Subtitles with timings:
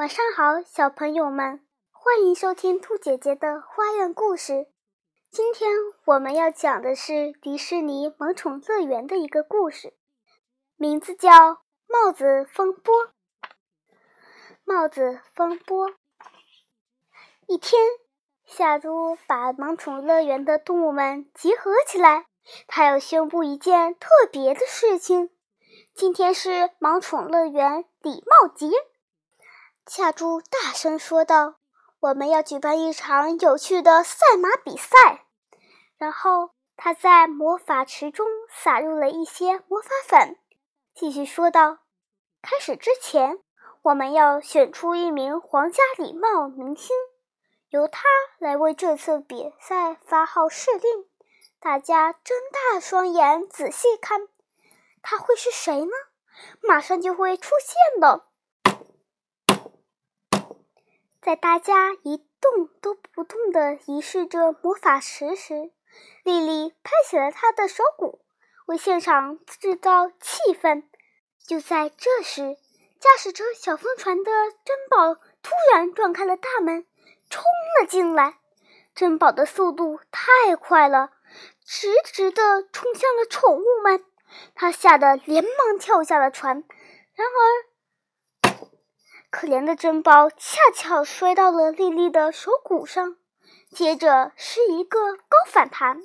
[0.00, 1.60] 晚上好，小朋友们，
[1.90, 4.66] 欢迎收听兔姐姐的花样故事。
[5.30, 5.70] 今天
[6.06, 9.92] 我们要讲的是迪士尼萌宠乐园的一个故事，
[10.76, 11.28] 名字叫
[11.86, 12.94] 《帽子风波》。
[14.64, 15.90] 帽子风波。
[17.46, 17.82] 一天，
[18.46, 22.24] 夏猪把萌宠乐园的动物们集合起来，
[22.66, 25.28] 他要宣布一件特别的事情。
[25.92, 28.70] 今天是萌宠乐园礼帽节。
[29.92, 31.56] 夏猪大声说道
[31.98, 35.26] ：“我们要举办一场有趣的赛马比赛。”
[35.98, 40.38] 然后他在魔法池中撒入了一些魔法粉，
[40.94, 41.78] 继续说道
[42.40, 43.40] ：“开始之前，
[43.82, 46.94] 我们要选出一名皇家礼貌明星，
[47.70, 48.04] 由他
[48.38, 51.08] 来为这次比赛发号施令。
[51.58, 54.28] 大家睁大双眼仔细看，
[55.02, 55.90] 他会是谁呢？
[56.60, 58.28] 马上就会出现了。”
[61.22, 65.70] 在大家一动都不动地凝视着魔法石时，
[66.24, 68.20] 莉莉拍起了她的手鼓，
[68.66, 70.84] 为现场制造气氛。
[71.46, 72.56] 就在这时，
[72.98, 74.32] 驾驶着小风船的
[74.64, 76.86] 珍宝突然撞开了大门，
[77.28, 77.44] 冲
[77.78, 78.38] 了进来。
[78.94, 81.10] 珍宝的速度太快了，
[81.66, 84.04] 直直地冲向了宠物们。
[84.54, 86.64] 他吓得连忙跳下了船，
[87.14, 87.69] 然而。
[89.30, 93.16] 可怜的珍宝恰巧摔到了莉莉的手骨上，
[93.70, 96.02] 接着是一个高反弹，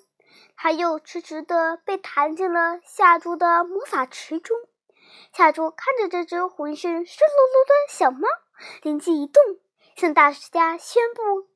[0.55, 4.55] 它又直直的被弹进了夏珠的魔法池中。
[5.33, 8.27] 夏珠看着这只浑身湿漉漉的小猫，
[8.83, 9.41] 灵机一动，
[9.95, 11.47] 向大家宣布：“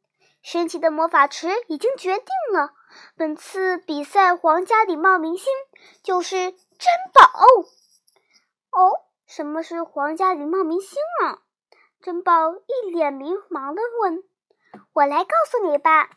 [0.42, 2.74] 神奇的魔法池已经决定了，
[3.16, 5.46] 本次比赛皇家礼帽明星
[6.02, 7.30] 就是珍宝。”
[8.74, 11.42] 哦，什么是皇家礼貌明星啊？
[12.02, 14.24] 珍宝一脸迷茫地问
[14.96, 16.10] ：“我来告诉你吧。”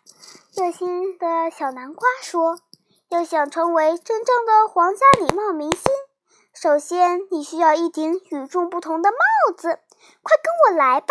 [0.57, 2.61] 热心的小南瓜说
[3.11, 5.93] ：“要想成为真正的皇家礼帽明星，
[6.55, 9.81] 首先你需要一顶与众不同的帽子。
[10.23, 11.09] 快跟我来吧！”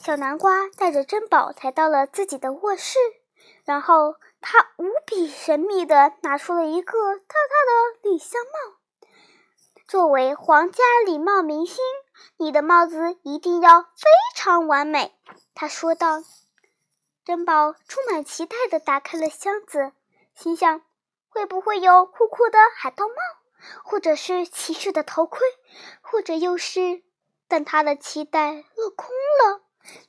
[0.00, 3.00] 小南瓜带着珍宝来到了自己的卧室，
[3.64, 8.76] 然后他无比神秘地拿出了一个大大的礼箱帽。
[9.88, 11.78] 作为皇家礼帽明星，
[12.36, 15.14] 你的帽子一定要非常完美。”
[15.54, 16.22] 他说道。
[17.22, 19.92] 珍宝充满期待地打开了箱子，
[20.34, 20.82] 心想：
[21.28, 23.14] 会不会有酷酷的海盗帽，
[23.84, 25.40] 或者是骑士的头盔，
[26.00, 27.02] 或者又是……
[27.46, 29.08] 但他的期待落空
[29.44, 29.60] 了，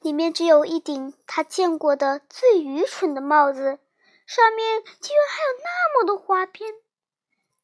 [0.01, 3.79] 里面只有一顶他见过的最愚蠢的帽子，
[4.25, 6.73] 上面居然还有那么多花边。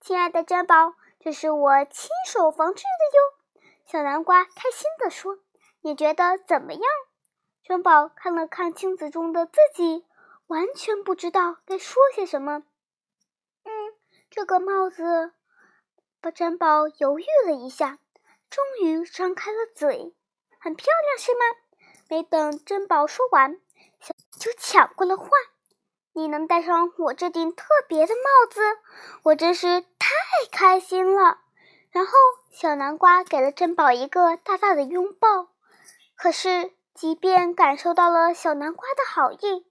[0.02, 0.94] 亲爱的珍宝。
[1.20, 3.37] 这是我亲手缝制的哟，
[3.90, 5.40] 小南瓜开心地说
[5.80, 6.82] ：“你觉得怎么样？”
[7.64, 10.06] 珍宝看了看镜子中的自己，
[10.48, 12.64] 完全不知道该说些什么。
[13.64, 13.72] 嗯，
[14.30, 15.32] 这个帽子……
[16.20, 18.00] 把珍宝犹豫了一下，
[18.50, 20.14] 终于张开了嘴
[20.60, 21.40] ：“很漂亮，是吗？”
[22.10, 23.62] 没等珍宝说完，
[24.02, 25.30] 小就抢过了话。
[26.12, 28.62] 你能戴上我这顶特别的帽子，
[29.24, 30.10] 我真是太
[30.52, 31.40] 开心了。
[31.98, 32.12] 然后，
[32.52, 35.48] 小南瓜给了珍宝一个大大的拥抱。
[36.16, 39.66] 可是，即便感受到了小南瓜的好意，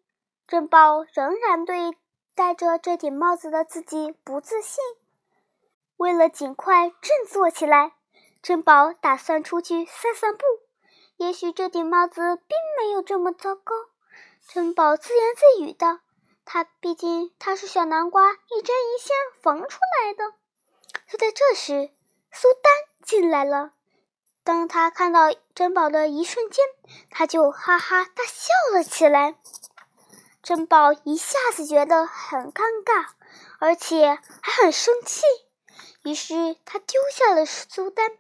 [0.49, 1.97] 珍宝仍然对
[2.35, 4.83] 戴着这顶帽子的自己不自信。
[5.99, 7.93] 为了尽快振作起来，
[8.43, 10.43] 珍宝打算出去散散步。
[11.19, 13.73] 也许这顶帽子并没有这么糟糕。
[14.49, 16.01] 珍宝自言自语道。
[16.45, 20.35] 他毕竟他是小南瓜一针一线缝出来的。
[21.09, 21.91] 就在这时，
[22.39, 22.71] 苏丹
[23.03, 23.73] 进来了。
[24.45, 26.63] 当他看到珍宝的一瞬间，
[27.09, 29.37] 他就哈哈大笑了起来。
[30.43, 33.07] 珍宝一下子觉得很尴尬，
[33.59, 35.23] 而且还很生气。
[36.03, 38.13] 于是他丢下了苏丹，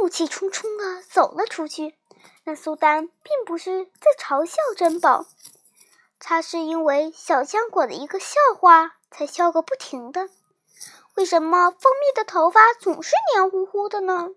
[0.00, 1.98] 怒气冲冲地走了出去。
[2.44, 5.26] 但苏丹并不是在嘲笑珍宝。
[6.20, 10.30] 他是因为小浆果的一个笑话才笑个不停的。
[11.14, 14.30] 为什么蜂蜜的头发总是黏糊糊的呢？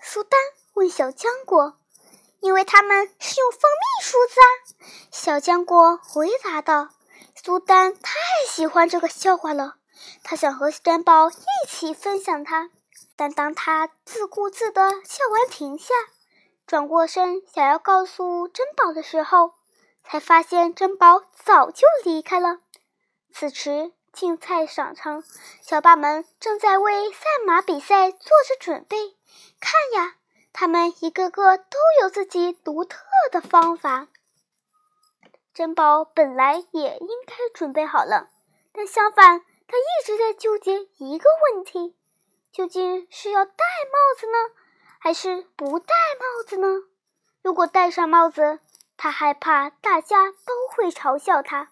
[0.00, 0.40] 苏丹
[0.74, 1.78] 问小浆果。
[2.40, 4.48] 因为他们是用蜂蜜梳子啊。
[5.10, 6.90] 小浆果回答道。
[7.42, 8.12] 苏丹太
[8.46, 9.76] 喜欢这个笑话了，
[10.22, 12.70] 他想和珍宝一起分享它。
[13.16, 15.94] 但当他自顾自地笑完停下，
[16.66, 19.54] 转过身想要告诉珍宝的时候。
[20.06, 22.58] 才发现珍宝早就离开了。
[23.32, 25.24] 此时，竞赛场，
[25.60, 29.16] 小霸们正在为赛马比赛做着准备。
[29.60, 30.14] 看呀，
[30.52, 32.98] 他们一个个都有自己独特
[33.32, 34.06] 的方法。
[35.52, 38.30] 珍宝本来也应该准备好了，
[38.72, 41.96] 但相反，他一直在纠结一个问题：
[42.52, 44.54] 究竟是要戴帽子呢，
[45.00, 46.84] 还是不戴帽子呢？
[47.42, 48.60] 如果戴上帽子，
[48.96, 51.68] 他害怕大家都会嘲笑他；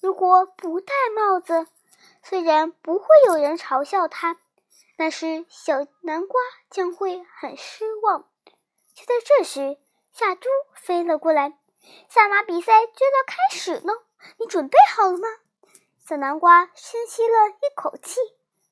[0.00, 1.66] 如果不戴帽子，
[2.22, 4.38] 虽然不会有人嘲笑他。
[4.96, 8.28] 但是小南瓜将会很失望。
[8.94, 9.78] 就在这时，
[10.12, 11.56] 小猪飞了过来。
[12.08, 14.02] 赛马比赛就要开始了，
[14.38, 15.28] 你准备好了吗？
[16.04, 18.18] 小南瓜深吸了一口气，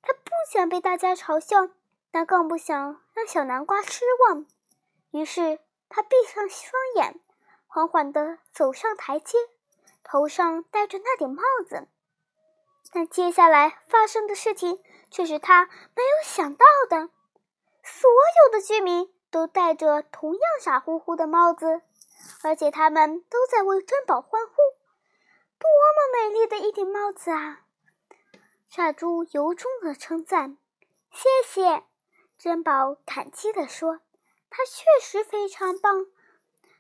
[0.03, 1.69] 他不想被大家嘲笑，
[2.11, 4.47] 但更不想让小南瓜失望。
[5.13, 7.21] 于是他闭上双眼，
[7.69, 9.39] 缓缓地走上台阶，
[10.03, 11.87] 头上戴着那顶帽子。
[12.93, 17.09] 但接下来发生的事情却是他没有想到的。
[17.83, 21.83] 所有的居民都戴着同样傻乎乎的帽子，
[22.43, 24.55] 而且他们都在为珍宝欢呼。
[25.59, 27.63] 多么美丽的一顶帽子啊！
[28.69, 30.59] 傻猪由衷的称赞
[31.13, 31.85] ：“谢谢！”
[32.39, 34.01] 珍宝感激地说
[34.51, 36.07] ：“它确实非常棒，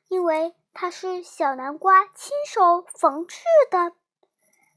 [0.08, 3.38] 因为它是小南瓜亲手缝制
[3.70, 3.92] 的。”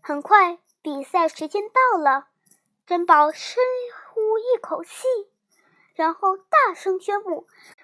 [0.01, 0.59] 很快。
[0.81, 2.27] 比赛时间到了，
[2.87, 3.61] 珍宝深
[4.13, 5.07] 呼一口气，
[5.93, 7.29] 然后大声宣布：“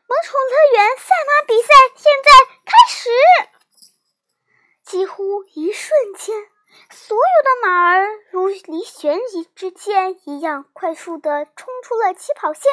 [0.08, 2.32] 萌宠乐园赛马比赛现在
[2.64, 3.10] 开始！”
[4.86, 6.48] 几乎一瞬间，
[6.90, 9.20] 所有的马儿如离弦
[9.56, 12.72] 之箭一样快速地冲出了起跑线，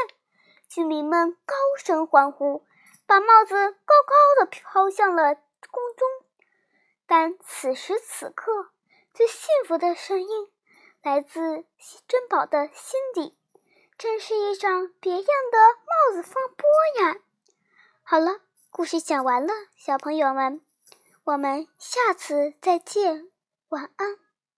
[0.69, 2.65] 居民们高声欢呼，
[3.07, 6.09] 把帽子高高的抛向了空中。
[7.07, 8.71] 但此时此刻，
[9.14, 10.49] 最幸福的声音
[11.03, 11.67] 来自
[12.09, 13.37] 珍宝的心底，
[13.99, 17.20] 真是一场别样的帽子风波呀！
[18.03, 20.62] 好了，故事讲完了，小朋友们，
[21.25, 23.31] 我们下次再见，
[23.69, 24.19] 晚安。